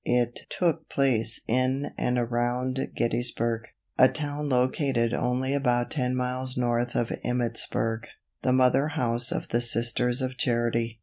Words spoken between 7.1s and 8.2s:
Emmittsburg,